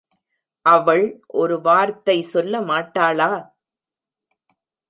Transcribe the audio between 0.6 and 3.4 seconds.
அவள் ஒரு வார்த்தை சொல்ல மாட்டாளா?